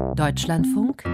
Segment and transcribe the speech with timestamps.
[0.00, 1.04] Deutschlandfunk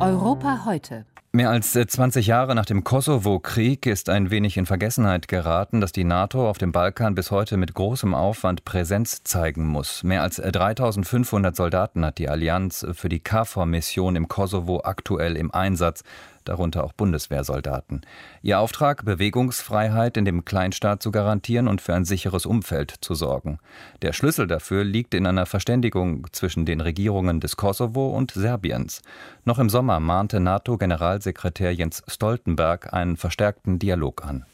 [0.00, 1.06] Europa heute.
[1.32, 6.04] Mehr als 20 Jahre nach dem Kosovo-Krieg ist ein wenig in Vergessenheit geraten, dass die
[6.04, 10.02] NATO auf dem Balkan bis heute mit großem Aufwand Präsenz zeigen muss.
[10.02, 16.02] Mehr als 3500 Soldaten hat die Allianz für die KFOR-Mission im Kosovo aktuell im Einsatz
[16.44, 18.02] darunter auch Bundeswehrsoldaten.
[18.42, 23.58] Ihr Auftrag, Bewegungsfreiheit in dem Kleinstaat zu garantieren und für ein sicheres Umfeld zu sorgen.
[24.02, 29.02] Der Schlüssel dafür liegt in einer Verständigung zwischen den Regierungen des Kosovo und Serbiens.
[29.44, 34.44] Noch im Sommer mahnte NATO-Generalsekretär Jens Stoltenberg einen verstärkten Dialog an.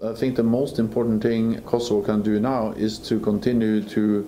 [0.00, 4.24] I think the most important thing Kosovo can do now is to continue to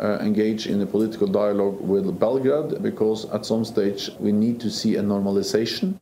[0.00, 4.70] Uh, engage in a political dialogue with Belgrade because at some stage we need to
[4.70, 5.98] see a normalization.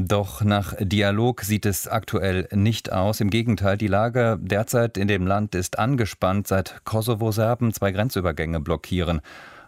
[0.00, 3.20] Doch nach Dialog sieht es aktuell nicht aus.
[3.20, 9.20] Im Gegenteil, die Lage derzeit in dem Land ist angespannt, seit Kosovo-Serben zwei Grenzübergänge blockieren.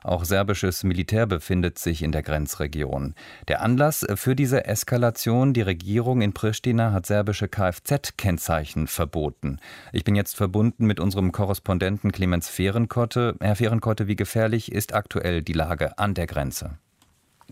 [0.05, 3.17] Auch serbisches Militär befindet sich in der Grenzregion.
[3.49, 9.59] Der Anlass für diese Eskalation, die Regierung in Pristina hat serbische Kfz-Kennzeichen verboten.
[9.93, 13.35] Ich bin jetzt verbunden mit unserem Korrespondenten Clemens Fehrenkotte.
[13.41, 16.79] Herr Fehrenkotte, wie gefährlich ist aktuell die Lage an der Grenze?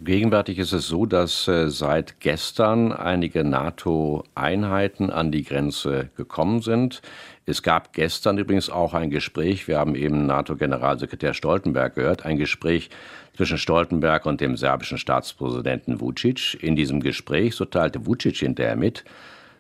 [0.01, 7.03] Gegenwärtig ist es so, dass äh, seit gestern einige NATO-Einheiten an die Grenze gekommen sind.
[7.47, 12.91] Es gab gestern übrigens auch ein Gespräch, wir haben eben NATO-Generalsekretär Stoltenberg gehört, ein Gespräch
[13.37, 16.59] zwischen Stoltenberg und dem serbischen Staatspräsidenten Vucic.
[16.61, 19.05] In diesem Gespräch, so teilte Vucic hinterher mit,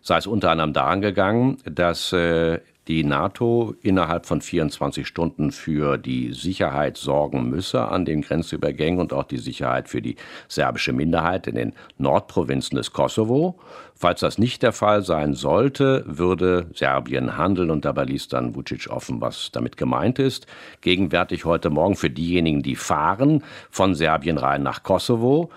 [0.03, 5.98] sei es unter anderem daran gegangen, dass äh, die NATO innerhalb von 24 Stunden für
[5.98, 10.17] die Sicherheit sorgen müsse an den Grenzübergängen und auch die Sicherheit für die
[10.48, 13.59] serbische Minderheit in den Nordprovinzen des Kosovo.
[13.94, 18.89] Falls das nicht der Fall sein sollte, würde Serbien handeln und dabei ließ dann Vucic
[18.89, 20.47] offen, was damit gemeint ist.
[20.81, 25.50] Gegenwärtig heute Morgen für diejenigen, die fahren von Serbien rein nach Kosovo,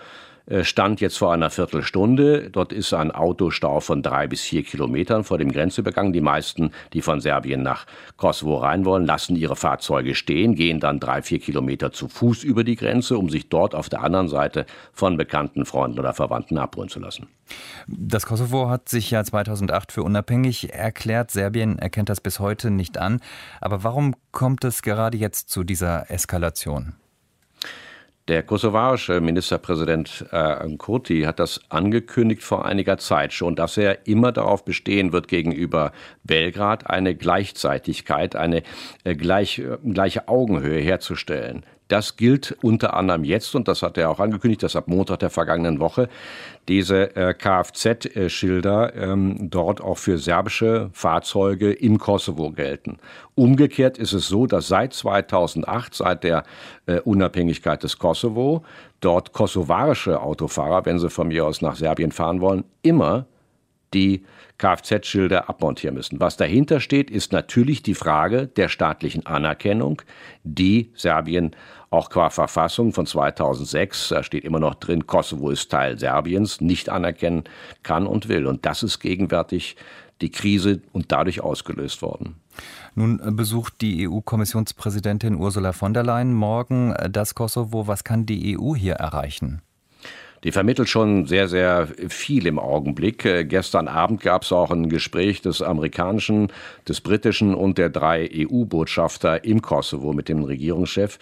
[0.63, 2.49] stand jetzt vor einer Viertelstunde.
[2.49, 6.13] Dort ist ein Autostau von drei bis vier Kilometern vor dem Grenzübergang.
[6.13, 7.85] Die meisten, die von Serbien nach
[8.17, 12.63] Kosovo rein wollen, lassen ihre Fahrzeuge stehen, gehen dann drei, vier Kilometer zu Fuß über
[12.63, 16.89] die Grenze, um sich dort auf der anderen Seite von bekannten Freunden oder Verwandten abholen
[16.89, 17.27] zu lassen.
[17.87, 21.31] Das Kosovo hat sich ja 2008 für unabhängig erklärt.
[21.31, 23.19] Serbien erkennt das bis heute nicht an.
[23.59, 26.93] Aber warum kommt es gerade jetzt zu dieser Eskalation?
[28.27, 34.31] Der kosovarische Ministerpräsident äh, Kurti hat das angekündigt vor einiger Zeit schon, dass er immer
[34.31, 35.91] darauf bestehen wird, gegenüber
[36.23, 38.61] Belgrad eine Gleichzeitigkeit, eine
[39.03, 41.65] äh, gleich, äh, gleiche Augenhöhe herzustellen.
[41.91, 45.29] Das gilt unter anderem jetzt, und das hat er auch angekündigt, dass ab Montag der
[45.29, 46.07] vergangenen Woche
[46.69, 52.97] diese äh, Kfz-Schilder ähm, dort auch für serbische Fahrzeuge im Kosovo gelten.
[53.35, 56.43] Umgekehrt ist es so, dass seit 2008, seit der
[56.85, 58.63] äh, Unabhängigkeit des Kosovo,
[59.01, 63.25] dort kosovarische Autofahrer, wenn sie von mir aus nach Serbien fahren wollen, immer
[63.93, 64.23] die
[64.57, 66.19] Kfz-Schilder abmontieren müssen.
[66.19, 70.01] Was dahinter steht, ist natürlich die Frage der staatlichen Anerkennung,
[70.43, 71.55] die Serbien
[71.89, 76.89] auch qua Verfassung von 2006, da steht immer noch drin, Kosovo ist Teil Serbiens, nicht
[76.89, 77.43] anerkennen
[77.83, 78.47] kann und will.
[78.47, 79.75] Und das ist gegenwärtig
[80.21, 82.35] die Krise und dadurch ausgelöst worden.
[82.95, 87.87] Nun besucht die EU-Kommissionspräsidentin Ursula von der Leyen morgen das Kosovo.
[87.87, 89.61] Was kann die EU hier erreichen?
[90.43, 93.25] Die vermittelt schon sehr, sehr viel im Augenblick.
[93.25, 96.51] Äh, gestern Abend gab es auch ein Gespräch des amerikanischen,
[96.87, 101.19] des britischen und der drei EU-Botschafter im Kosovo mit dem Regierungschef.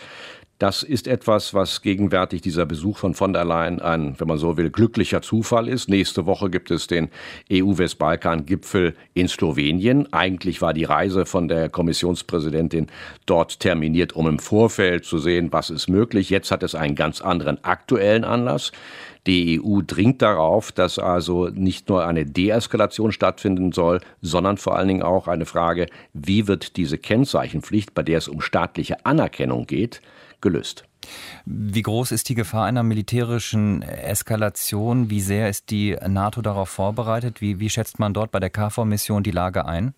[0.59, 4.58] Das ist etwas, was gegenwärtig dieser Besuch von von der Leyen ein, wenn man so
[4.58, 5.88] will, glücklicher Zufall ist.
[5.88, 7.08] Nächste Woche gibt es den
[7.50, 10.12] EU-Westbalkan-Gipfel in Slowenien.
[10.12, 12.88] Eigentlich war die Reise von der Kommissionspräsidentin
[13.25, 16.30] dort terminiert, um im Vorfeld zu sehen, was ist möglich.
[16.30, 18.74] Jetzt hat es einen ganz anderen aktuellen Anlass.
[19.28, 24.90] Die EU dringt darauf, dass also nicht nur eine Deeskalation stattfinden soll, sondern vor allen
[24.90, 30.02] Dingen auch eine Frage, wie wird diese Kennzeichenpflicht, bei der es um staatliche Anerkennung geht,
[30.41, 30.83] gelöst.
[31.45, 35.09] Wie groß ist die Gefahr einer militärischen Eskalation?
[35.09, 37.41] Wie sehr ist die NATO darauf vorbereitet?
[37.41, 39.94] Wie, wie schätzt man dort bei der KFOR-Mission die Lage ein?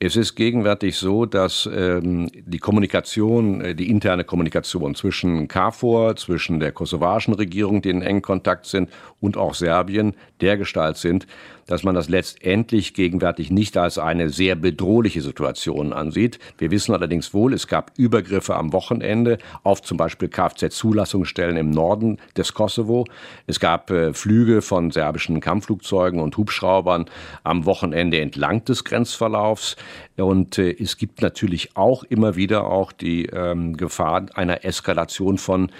[0.00, 6.60] Es ist gegenwärtig so, dass ähm, die Kommunikation, äh, die interne Kommunikation zwischen KFOR, zwischen
[6.60, 8.90] der kosovarischen Regierung, die in engen Kontakt sind,
[9.20, 11.26] und auch Serbien dergestalt sind,
[11.66, 16.38] dass man das letztendlich gegenwärtig nicht als eine sehr bedrohliche Situation ansieht.
[16.56, 22.18] Wir wissen allerdings wohl, es gab Übergriffe am Wochenende auf zum Beispiel Kfz-Zulassungsstellen im Norden
[22.36, 23.04] des Kosovo.
[23.46, 27.06] Es gab äh, Flüge von serbischen Kampfflugzeugen und Hubschraubern
[27.42, 29.76] am Wochenende entlang des Grenzverlaufs.
[30.16, 35.70] Und äh, es gibt natürlich auch immer wieder auch die ähm, Gefahr einer Eskalation von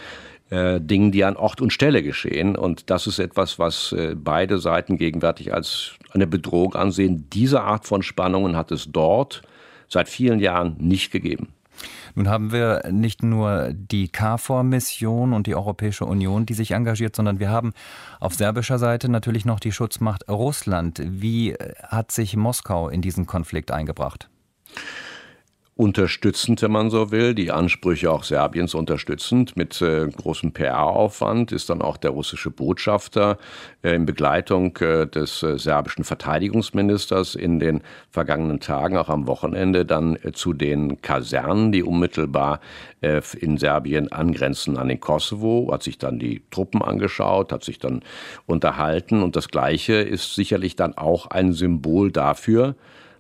[0.51, 2.57] äh, Dingen, die an Ort und Stelle geschehen.
[2.57, 7.29] Und das ist etwas, was äh, beide Seiten gegenwärtig als eine Bedrohung ansehen.
[7.33, 9.43] Diese Art von Spannungen hat es dort
[9.89, 11.49] seit vielen Jahren nicht gegeben.
[12.15, 17.39] Nun haben wir nicht nur die KFOR-Mission und die Europäische Union, die sich engagiert, sondern
[17.39, 17.73] wir haben
[18.21, 21.01] auf serbischer Seite natürlich noch die Schutzmacht Russland.
[21.05, 24.29] Wie hat sich Moskau in diesen Konflikt eingebracht?
[25.79, 29.57] Unterstützend, wenn man so will, die Ansprüche auch Serbiens unterstützend.
[29.57, 33.39] Mit äh, großem PR-Aufwand ist dann auch der russische Botschafter
[33.85, 39.87] äh, in Begleitung äh, des äh, serbischen Verteidigungsministers in den vergangenen Tagen, auch am Wochenende,
[39.87, 42.59] dann äh, zu den Kasernen, die unmittelbar
[43.01, 47.79] äh, in Serbien angrenzen an den Kosovo, hat sich dann die Truppen angeschaut, hat sich
[47.79, 48.03] dann
[48.47, 52.75] unterhalten und das Gleiche ist sicherlich dann auch ein Symbol dafür,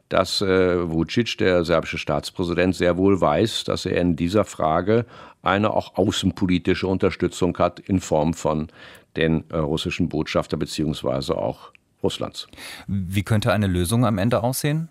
[0.08, 5.04] dass äh, Vucic, der serbische Staatspräsident, sehr wohl weiß, dass er in dieser Frage
[5.42, 8.68] eine auch außenpolitische Unterstützung hat in Form von
[9.16, 11.72] den äh, russischen Botschafter beziehungsweise auch
[12.02, 12.48] Russlands.
[12.86, 14.88] Wie könnte eine Lösung am Ende aussehen?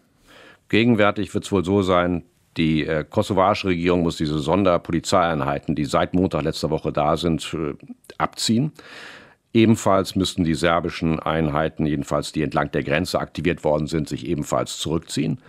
[0.69, 2.24] Gegenwärtig wird es wohl so sein,
[2.58, 7.75] die äh, kosovarische Regierung muss diese Sonderpolizeieinheiten, die seit Montag letzter Woche da sind, äh,
[8.18, 8.72] abziehen.
[9.57, 14.77] Ebenfalls müssten die serbischen Einheiten, jedenfalls die entlang der Grenze aktiviert worden sind, sich ebenfalls
[14.77, 15.39] zurückziehen.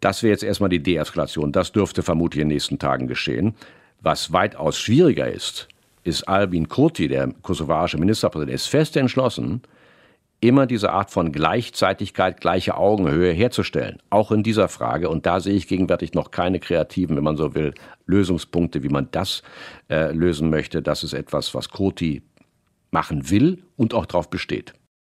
[0.00, 1.50] Das wäre jetzt erstmal die Deeskalation.
[1.50, 3.54] Das dürfte vermutlich in den nächsten Tagen geschehen.
[4.02, 5.68] Was weitaus schwieriger ist,
[6.04, 9.62] ist Albin Kurti, der kosovarische Ministerpräsident, ist fest entschlossen,
[10.42, 14.02] immer diese Art von Gleichzeitigkeit, gleiche Augenhöhe herzustellen.
[14.10, 15.08] Auch in dieser Frage.
[15.08, 17.72] Und da sehe ich gegenwärtig noch keine kreativen, wenn man so will,
[18.04, 19.42] Lösungspunkte, wie man das
[19.88, 20.82] äh, lösen möchte.
[20.82, 22.20] Das ist etwas, was Kurti
[22.90, 24.74] machen will und auch darauf besteht.